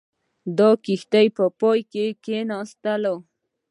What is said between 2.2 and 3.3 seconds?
کښېناستله.